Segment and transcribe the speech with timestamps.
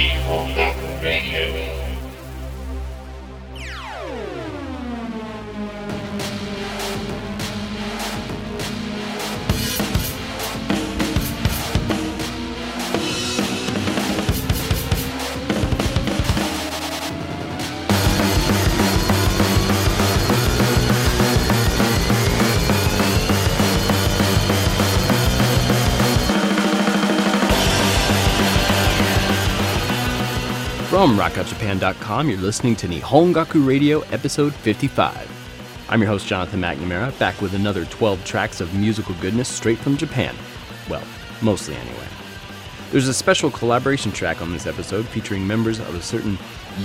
[0.00, 1.69] Evil Rock Radio.
[31.00, 35.86] From rockupjapan.com, you're listening to Nihongaku Radio, episode 55.
[35.88, 39.96] I'm your host, Jonathan McNamara, back with another 12 tracks of musical goodness straight from
[39.96, 40.36] Japan.
[40.90, 41.02] Well,
[41.40, 42.06] mostly anyway.
[42.90, 46.36] There's a special collaboration track on this episode featuring members of a certain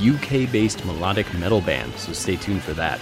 [0.01, 3.01] UK based melodic metal band, so stay tuned for that.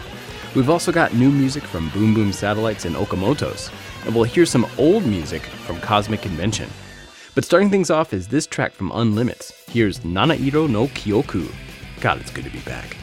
[0.56, 3.70] We've also got new music from Boom Boom Satellites and Okamoto's,
[4.06, 6.72] and we'll hear some old music from Cosmic Convention.
[7.36, 9.68] But starting things off is this track from Unlimits.
[9.70, 11.52] Here's Nana Iro no Kyoku.
[12.00, 12.96] God, it's good to be back.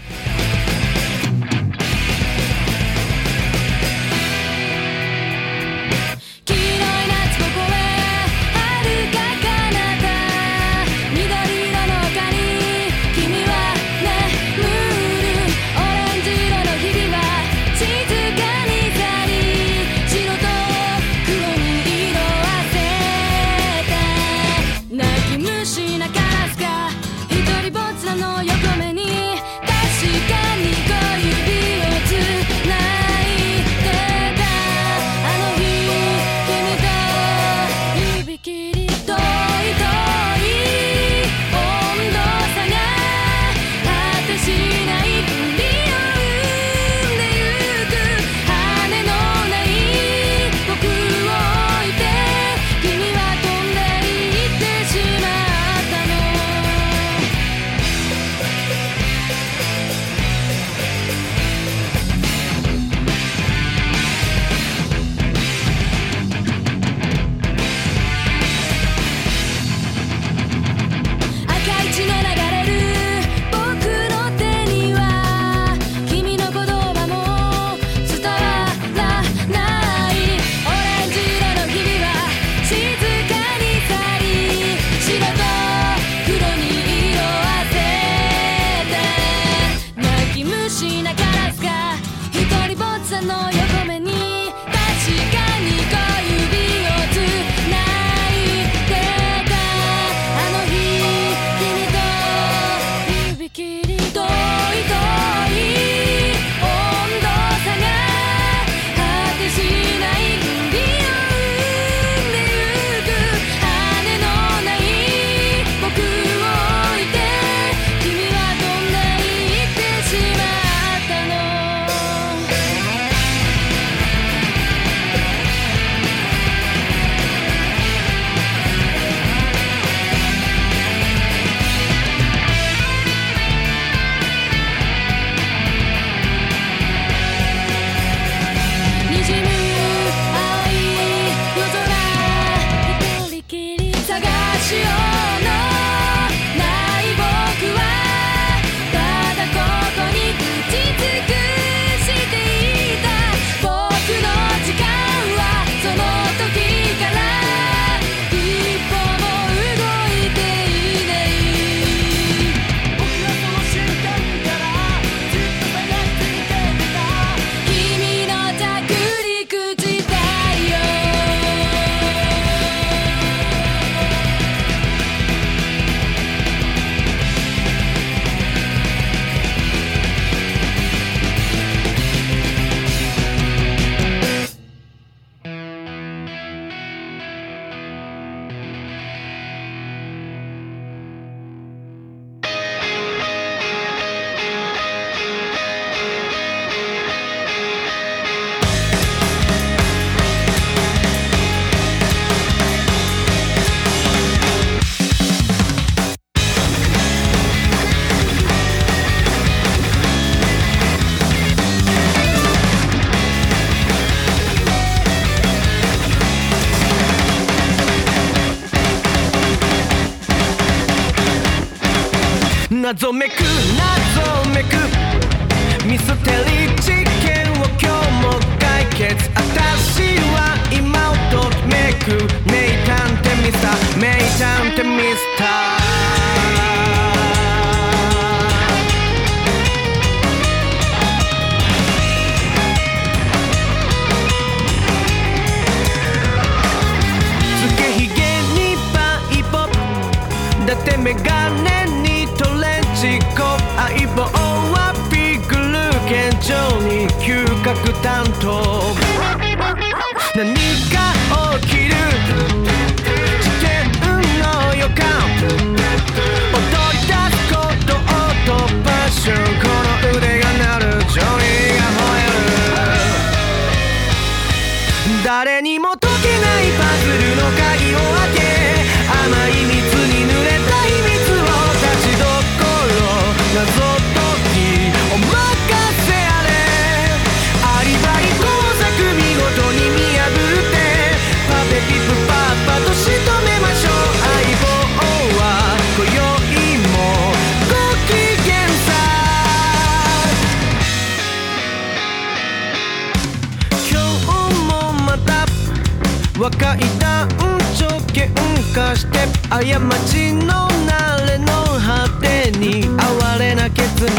[309.60, 309.66] 過
[310.06, 311.44] ちの慣れの
[311.84, 314.16] 果てに哀れな結末哀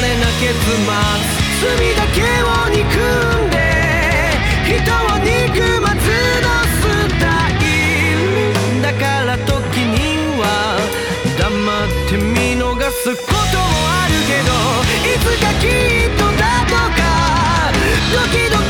[0.00, 0.86] れな結末
[1.60, 3.58] 罪だけを憎んで
[4.62, 6.06] 人を憎まず
[6.46, 6.46] の
[6.78, 6.86] ス
[7.18, 7.58] タイ
[8.14, 10.78] ルだから時には
[11.36, 14.54] 黙って見逃すこともあるけど
[15.02, 17.02] いつかきっとだとか
[18.14, 18.54] ドキド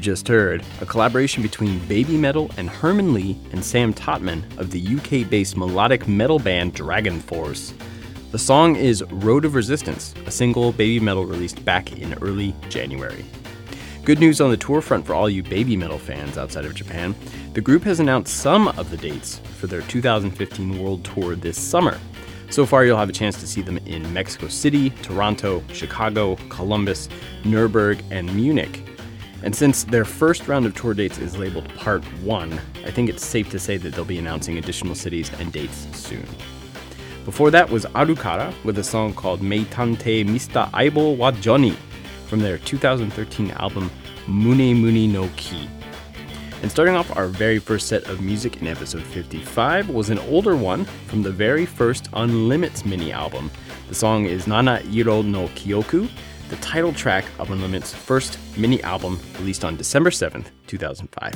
[0.00, 5.28] just heard, a collaboration between Babymetal and Herman Li and Sam Totman of the UK
[5.28, 7.74] based melodic metal band DragonForce.
[8.30, 13.24] The song is Road of Resistance, a single Babymetal released back in early January.
[14.04, 17.14] Good news on the tour front for all you Babymetal fans outside of Japan.
[17.52, 22.00] The group has announced some of the dates for their 2015 world tour this summer.
[22.48, 27.08] So far, you'll have a chance to see them in Mexico City, Toronto, Chicago, Columbus,
[27.44, 28.89] Nuremberg, and Munich.
[29.42, 32.52] And since their first round of tour dates is labeled Part 1,
[32.84, 36.26] I think it's safe to say that they'll be announcing additional cities and dates soon.
[37.24, 41.76] Before that was Arukara with a song called Meitante Mista Aibo wa Johnny
[42.26, 43.90] from their 2013 album
[44.26, 45.68] Mune Mune no Ki.
[46.62, 50.56] And starting off our very first set of music in episode 55 was an older
[50.56, 53.50] one from the very first Unlimits mini album.
[53.88, 56.08] The song is Nana Iro no Kyoku,
[56.50, 61.34] the title track of Unlimits' first mini album released on December 7th, 2005.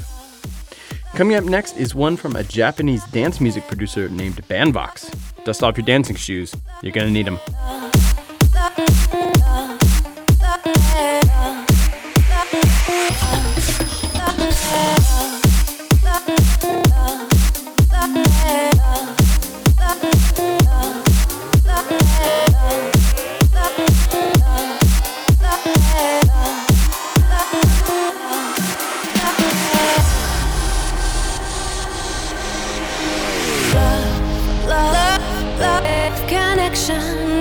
[1.14, 5.14] Coming up next is one from a Japanese dance music producer named Bandvox.
[5.44, 7.38] Dust off your dancing shoes, you're gonna need them.
[36.88, 37.34] love,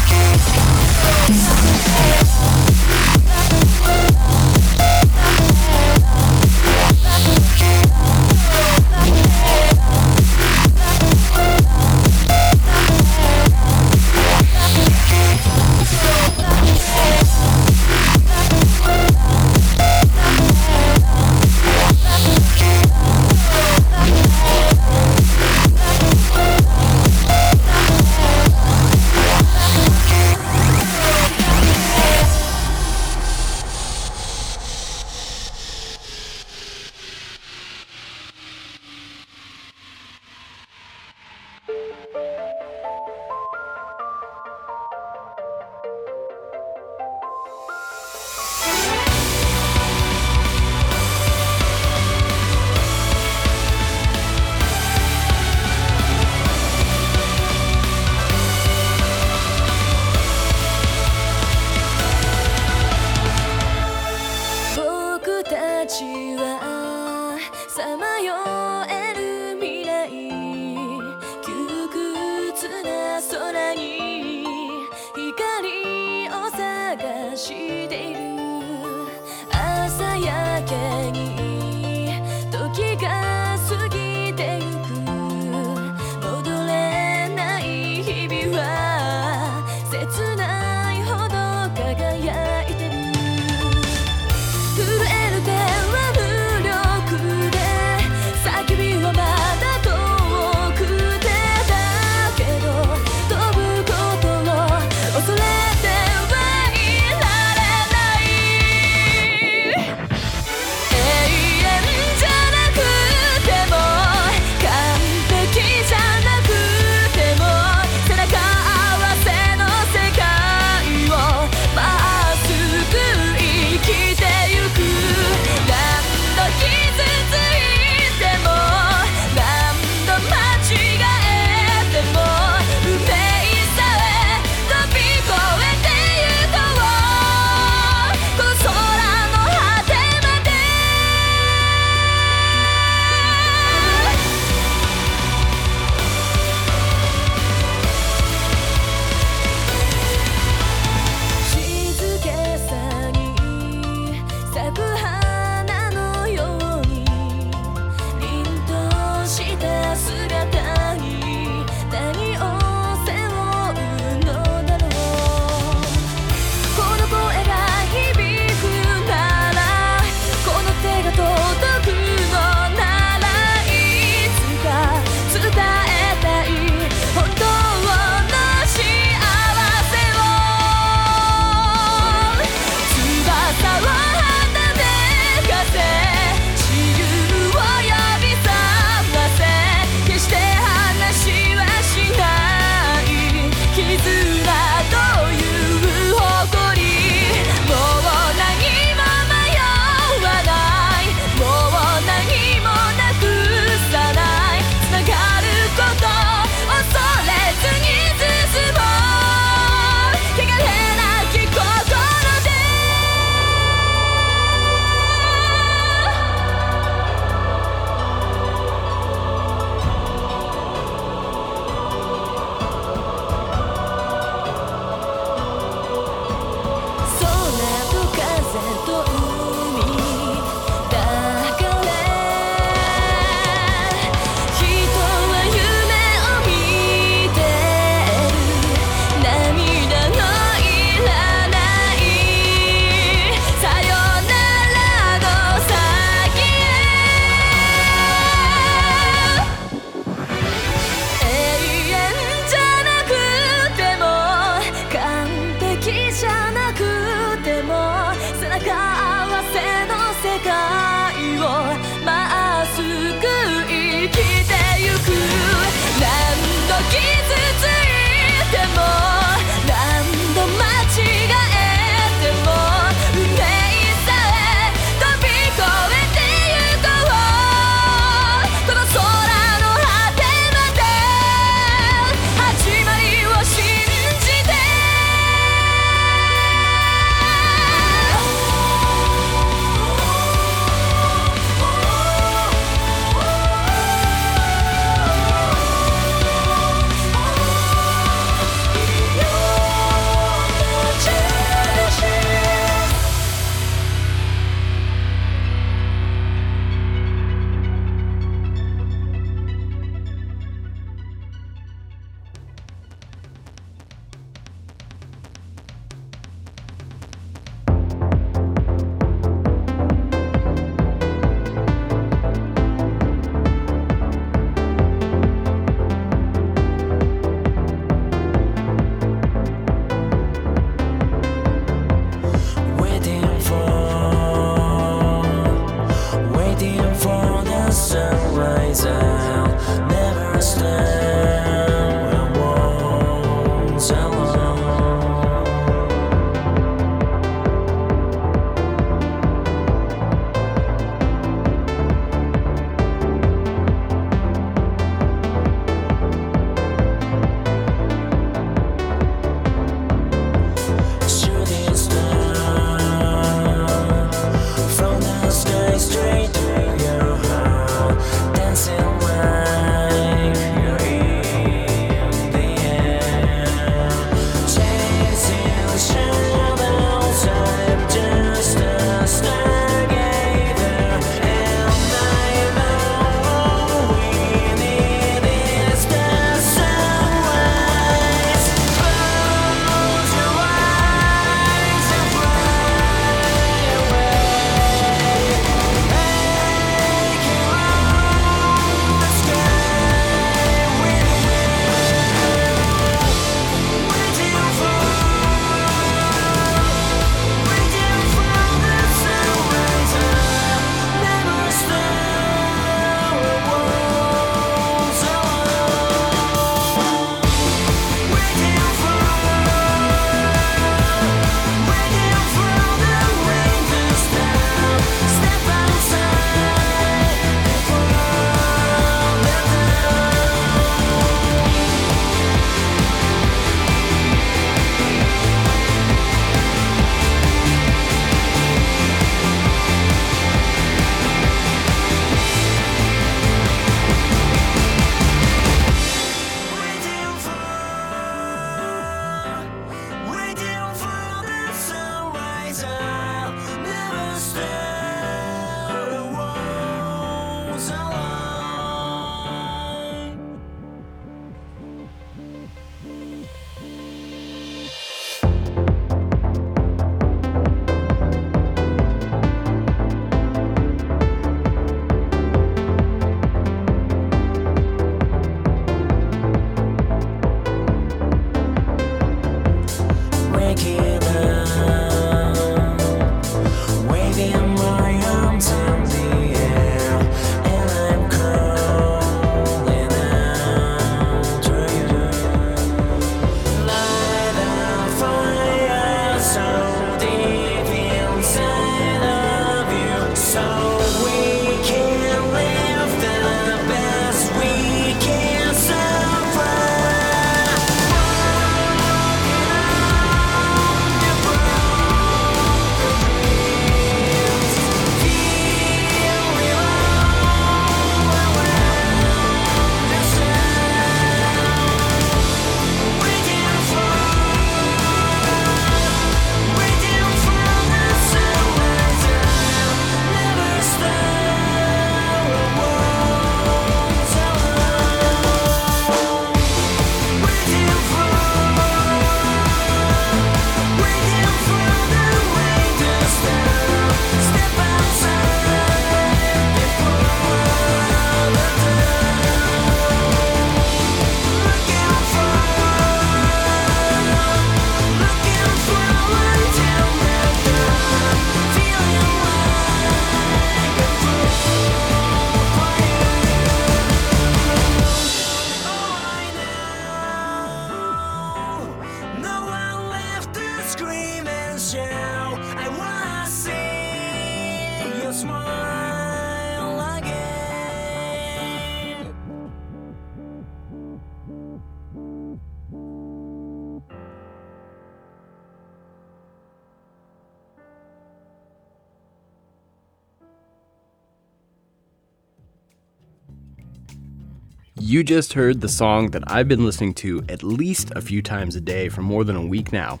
[594.88, 598.56] You just heard the song that I've been listening to at least a few times
[598.56, 600.00] a day for more than a week now.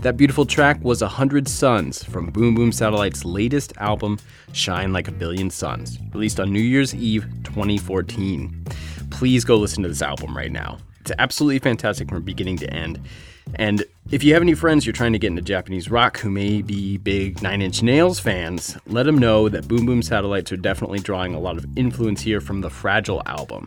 [0.00, 4.18] That beautiful track was A Hundred Suns from Boom Boom Satellite's latest album,
[4.52, 8.66] Shine Like a Billion Suns, released on New Year's Eve 2014.
[9.08, 10.76] Please go listen to this album right now.
[11.00, 13.00] It's absolutely fantastic from beginning to end.
[13.54, 16.60] And if you have any friends you're trying to get into Japanese rock who may
[16.60, 20.98] be big Nine Inch Nails fans, let them know that Boom Boom Satellites are definitely
[20.98, 23.66] drawing a lot of influence here from the Fragile album.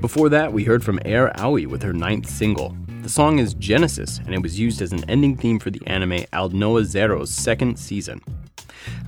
[0.00, 2.76] Before that, we heard from Eir Aoi with her ninth single.
[3.00, 6.26] The song is Genesis, and it was used as an ending theme for the anime
[6.32, 8.20] Aldnoah Zero's second season.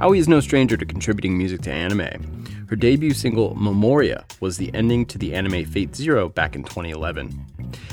[0.00, 2.66] Aoi is no stranger to contributing music to anime.
[2.68, 7.44] Her debut single, Memoria, was the ending to the anime Fate Zero back in 2011.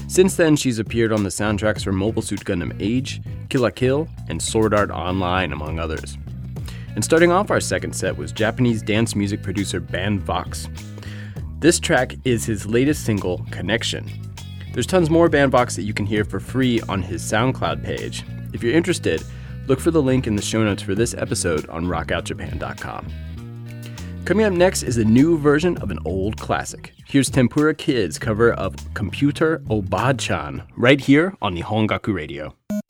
[0.07, 4.07] Since then, she's appeared on the soundtracks for Mobile Suit Gundam Age, Kill la Kill,
[4.29, 6.17] and Sword Art Online, among others.
[6.95, 10.69] And starting off our second set was Japanese dance music producer Bandvox.
[11.65, 14.07] This track is his latest single, Connection.
[14.71, 18.23] There's tons more Bandvox that you can hear for free on his SoundCloud page.
[18.53, 19.23] If you're interested,
[19.65, 23.11] look for the link in the show notes for this episode on rockoutjapan.com.
[24.25, 26.93] Coming up next is a new version of an old classic.
[27.07, 31.63] Here's Tempura Kidz' cover of Computer Obaachan right here on the
[32.13, 32.84] Radio.「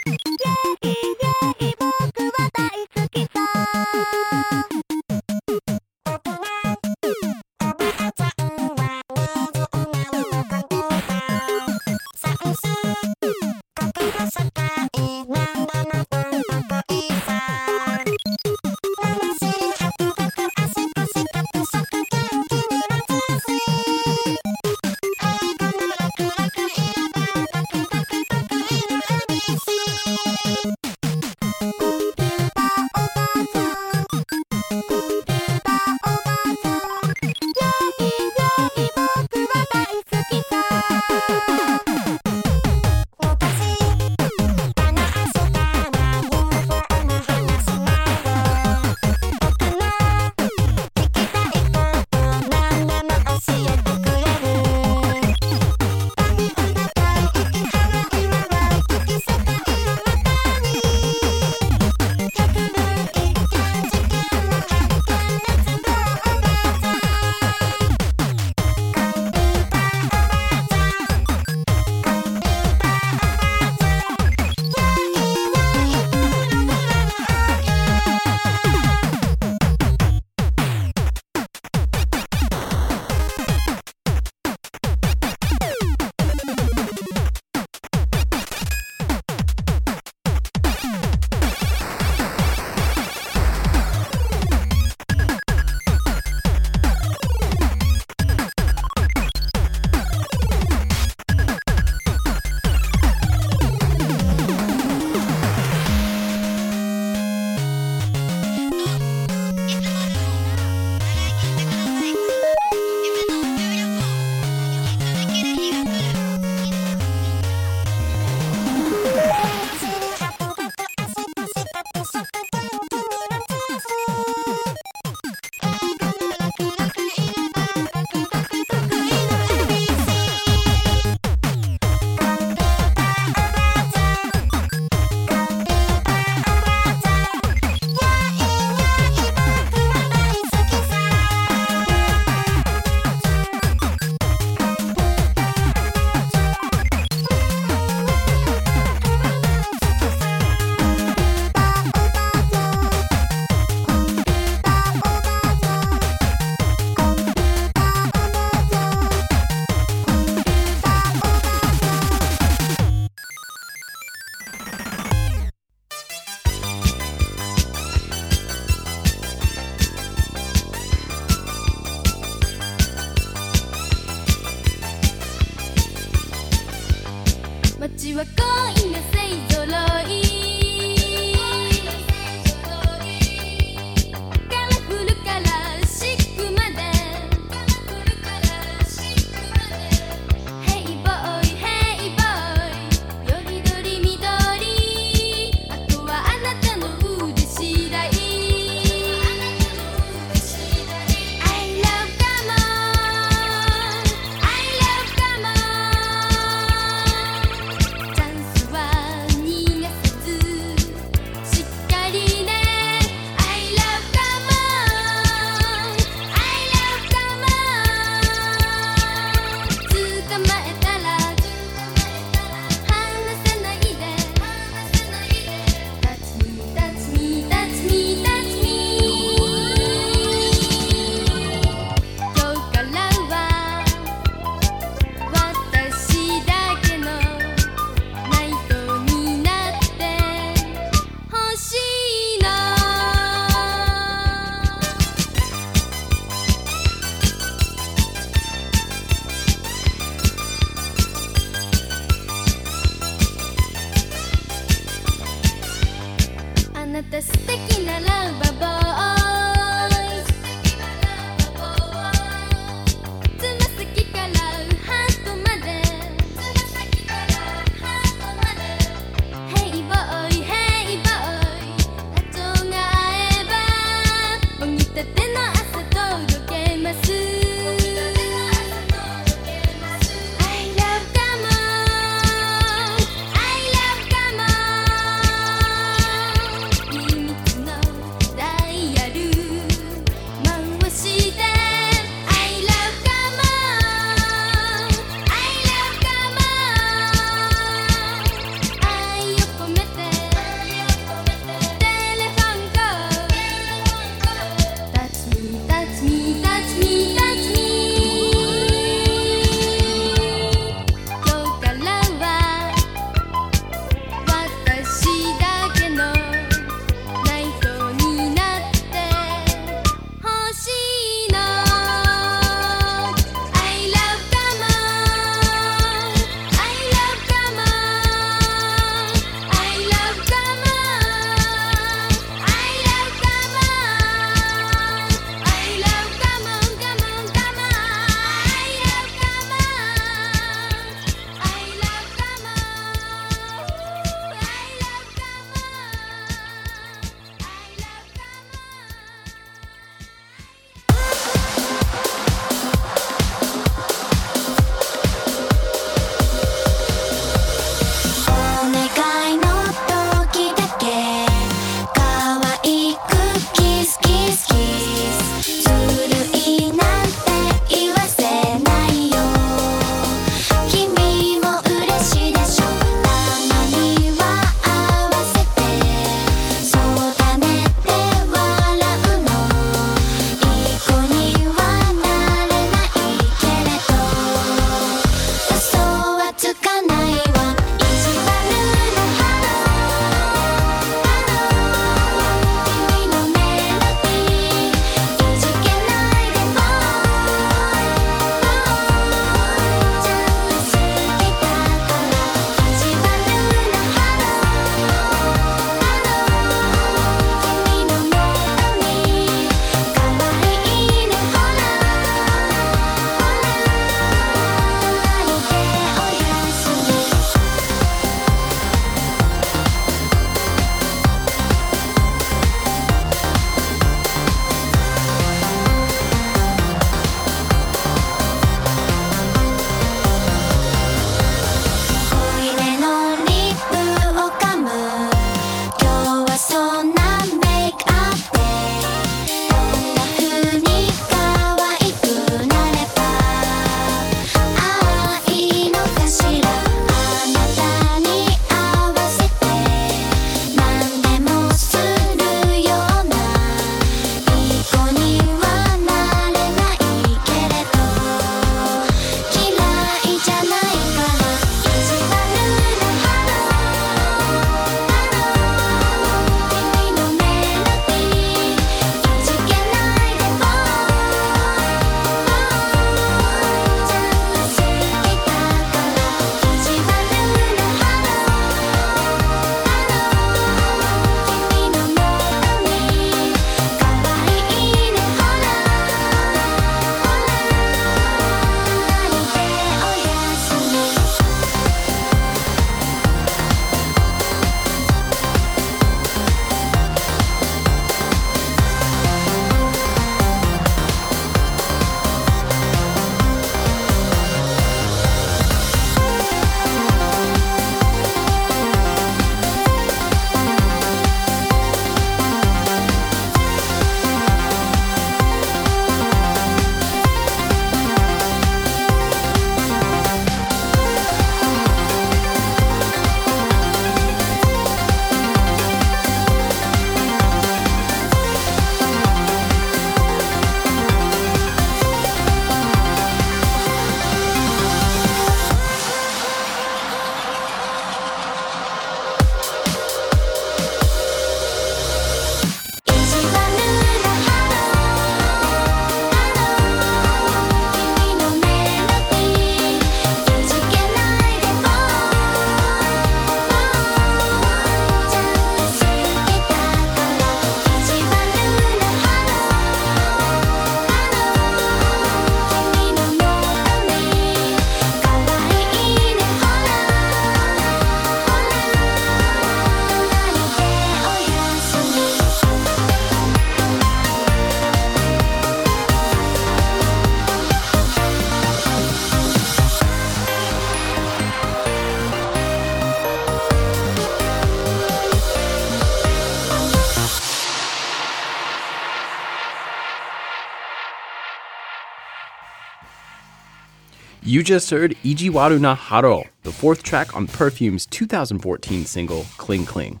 [594.32, 600.00] You just heard Ijiwaru na Haro, the fourth track on Perfume's 2014 single Cling Cling.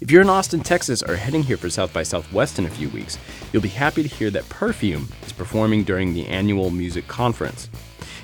[0.00, 2.88] If you're in Austin, Texas, or heading here for South by Southwest in a few
[2.90, 3.18] weeks,
[3.52, 7.68] you'll be happy to hear that Perfume is performing during the annual music conference.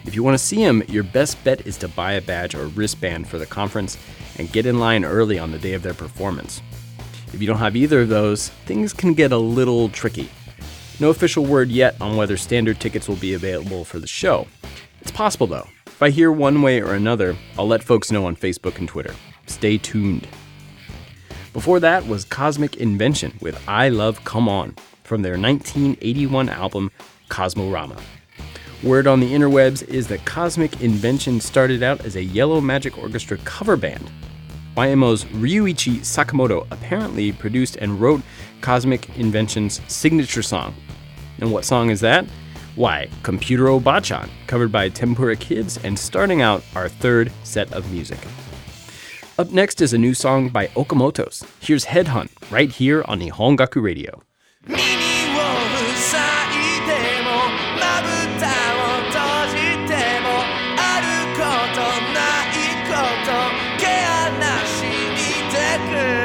[0.04, 2.68] If you want to see him, your best bet is to buy a badge or
[2.68, 3.98] wristband for the conference
[4.38, 6.62] and get in line early on the day of their performance.
[7.32, 10.30] If you don't have either of those, things can get a little tricky.
[11.00, 14.46] No official word yet on whether standard tickets will be available for the show.
[15.02, 15.66] It's possible though.
[15.88, 19.12] If I hear one way or another, I'll let folks know on Facebook and Twitter.
[19.46, 20.28] Stay tuned.
[21.52, 26.92] Before that was Cosmic Invention with I Love Come On from their 1981 album
[27.28, 28.00] Cosmorama.
[28.84, 33.38] Word on the interwebs is that Cosmic Invention started out as a Yellow Magic Orchestra
[33.38, 34.08] cover band.
[34.76, 38.22] YMO's Ryuichi Sakamoto apparently produced and wrote
[38.60, 40.76] Cosmic Invention's signature song.
[41.40, 42.24] And what song is that?
[42.74, 48.18] Why, Computer Obaachan, covered by Tempura Kidz, and starting out our third set of music.
[49.38, 51.44] Up next is a new song by Okamoto's.
[51.60, 54.22] Here's Headhunt, right here on Nihongaku Radio.
[65.94, 66.21] 耳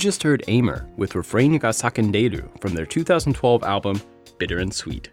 [0.00, 4.00] just heard Aimer with Refrain ga Sakenderu from their 2012 album
[4.38, 5.10] Bitter and Sweet.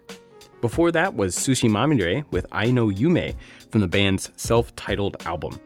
[0.62, 3.36] Before that was Sushi Mamire with I Know Yume
[3.70, 5.60] from the band's self titled album.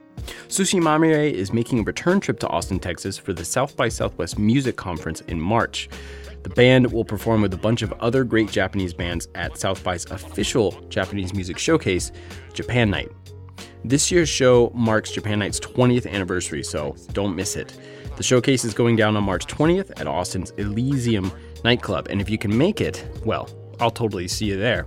[0.48, 4.40] Sushi Mamire is making a return trip to Austin, Texas for the South by Southwest
[4.40, 5.88] Music Conference in March.
[6.42, 10.06] The band will perform with a bunch of other great Japanese bands at South by's
[10.06, 12.12] official Japanese music showcase,
[12.54, 13.12] Japan Night.
[13.86, 17.78] This year's show marks Japan Night's 20th anniversary, so don't miss it.
[18.22, 21.32] The showcase is going down on March 20th at Austin's Elysium
[21.64, 23.50] nightclub, and if you can make it, well,
[23.80, 24.86] I'll totally see you there.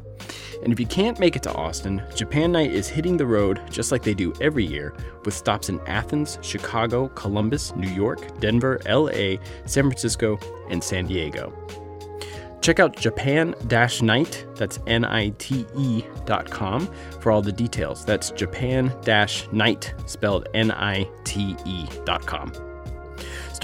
[0.63, 3.91] And if you can't make it to Austin, Japan Night is hitting the road just
[3.91, 9.39] like they do every year, with stops in Athens, Chicago, Columbus, New York, Denver, LA,
[9.67, 10.39] San Francisco,
[10.71, 11.53] and San Diego.
[12.61, 13.53] Check out japan
[14.01, 18.05] night, that's N I T E dot com, for all the details.
[18.05, 18.95] That's japan
[19.51, 22.53] night, spelled N I T E dot com.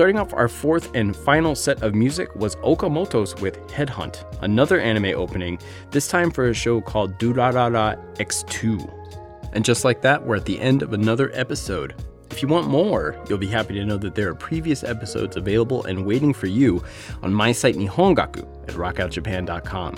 [0.00, 5.14] Starting off our fourth and final set of music was Okamoto's with Headhunt, another anime
[5.14, 5.58] opening,
[5.90, 9.52] this time for a show called Durarara X2.
[9.52, 11.94] And just like that, we're at the end of another episode.
[12.30, 15.84] If you want more, you'll be happy to know that there are previous episodes available
[15.84, 16.82] and waiting for you
[17.22, 19.96] on my site Nihongaku at rockoutjapan.com.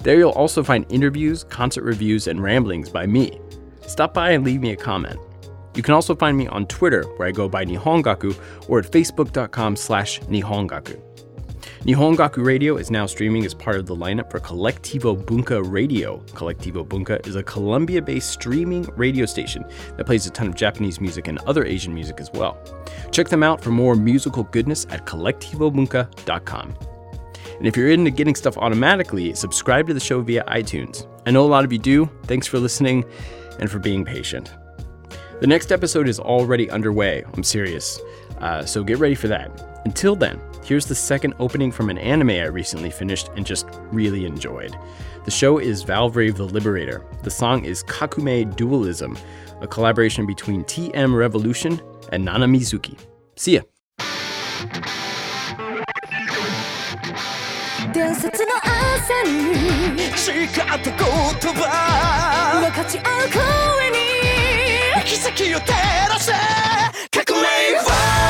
[0.00, 3.40] There you'll also find interviews, concert reviews, and ramblings by me.
[3.86, 5.18] Stop by and leave me a comment.
[5.74, 8.36] You can also find me on Twitter, where I go by Nihongaku,
[8.68, 11.00] or at facebook.com slash Nihongaku.
[11.82, 16.18] Nihongaku Radio is now streaming as part of the lineup for Collectivo Bunka Radio.
[16.32, 19.64] Collectivo Bunka is a Colombia based streaming radio station
[19.96, 22.62] that plays a ton of Japanese music and other Asian music as well.
[23.12, 26.74] Check them out for more musical goodness at collectivobunka.com.
[27.56, 31.06] And if you're into getting stuff automatically, subscribe to the show via iTunes.
[31.26, 32.10] I know a lot of you do.
[32.24, 33.04] Thanks for listening
[33.58, 34.52] and for being patient.
[35.40, 37.24] The next episode is already underway.
[37.32, 37.98] I'm serious.
[38.40, 39.80] Uh, so get ready for that.
[39.86, 44.26] Until then, here's the second opening from an anime I recently finished and just really
[44.26, 44.76] enjoyed.
[45.24, 47.06] The show is Valvrave the Liberator.
[47.22, 49.16] The song is Kakumei Dualism,
[49.62, 51.80] a collaboration between TM Revolution
[52.12, 52.98] and Nana Mizuki.
[53.36, 53.62] See ya!
[65.04, 65.72] 奇跡を照
[66.08, 66.32] らせ。
[67.24, 67.46] 革命
[67.78, 68.29] は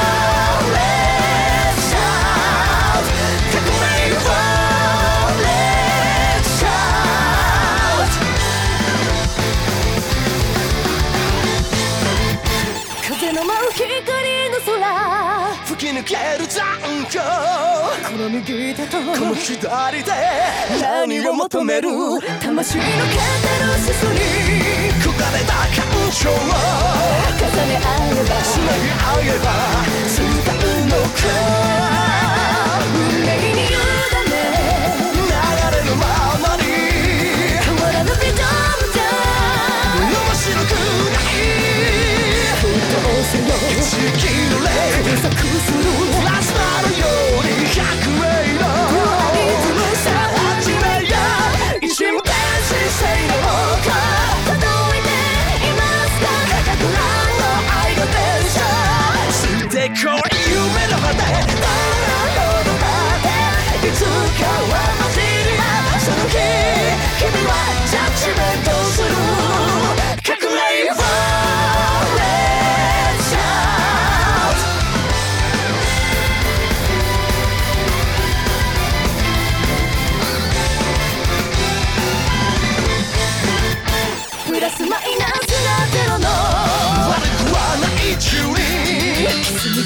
[18.20, 20.12] の右手とこの左で
[20.82, 21.88] 何を求める？
[22.42, 24.20] 魂のけてるしすに
[25.00, 26.38] 焦がれた感情を重
[27.66, 29.48] ね合えばつなぎ合えば
[30.04, 31.18] 伝うのか
[32.92, 33.72] 運命に委
[34.28, 34.36] ね
[35.16, 35.18] 流
[35.70, 36.04] れるま
[36.42, 36.62] まに。
[37.64, 38.36] 変わらぬビジョン
[38.92, 39.02] じゃ
[39.96, 41.32] 面白くない。
[42.90, 43.44] どうせよ。
[43.80, 44.68] 地球の霊。
[45.00, 45.80] 加速する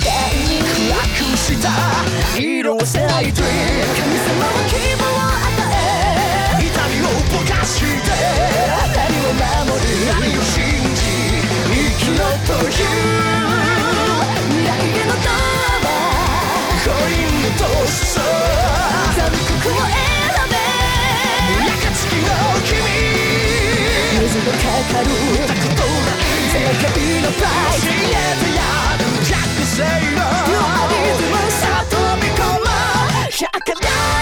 [0.05, 0.13] 暗
[1.33, 1.69] くした
[2.39, 3.49] 色褪せないと神
[4.21, 5.65] 様は希望を与
[6.61, 7.87] え痛みをぼかして
[8.93, 10.61] 何を守り何を信
[10.95, 11.01] じ
[11.71, 12.85] 生きろという
[14.51, 15.73] 未来へのドア
[16.85, 18.23] コインのトスは
[19.17, 19.97] 残酷を選
[20.51, 20.55] べ
[21.81, 22.29] 暁の
[22.61, 22.77] 君
[24.21, 24.59] 水のか
[24.93, 25.09] かる
[25.47, 26.35] たことない。
[26.55, 26.71] 世界
[27.21, 27.49] のフラ
[28.51, 28.54] イ
[33.53, 34.14] chocolate.